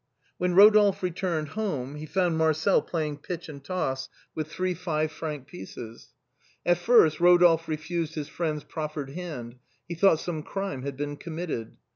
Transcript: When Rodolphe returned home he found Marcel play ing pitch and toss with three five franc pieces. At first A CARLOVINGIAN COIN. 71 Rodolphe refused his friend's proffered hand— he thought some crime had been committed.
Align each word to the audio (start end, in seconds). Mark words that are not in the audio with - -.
When 0.39 0.55
Rodolphe 0.55 1.05
returned 1.05 1.49
home 1.49 1.93
he 1.93 2.07
found 2.07 2.35
Marcel 2.35 2.81
play 2.81 3.05
ing 3.05 3.17
pitch 3.17 3.47
and 3.47 3.63
toss 3.63 4.09
with 4.33 4.47
three 4.47 4.73
five 4.73 5.11
franc 5.11 5.45
pieces. 5.45 6.11
At 6.65 6.79
first 6.79 7.17
A 7.17 7.19
CARLOVINGIAN 7.19 7.19
COIN. 7.19 7.27
71 7.29 7.31
Rodolphe 7.31 7.71
refused 7.71 8.15
his 8.15 8.27
friend's 8.27 8.63
proffered 8.63 9.11
hand— 9.11 9.57
he 9.87 9.93
thought 9.93 10.19
some 10.19 10.41
crime 10.41 10.81
had 10.81 10.97
been 10.97 11.17
committed. 11.17 11.77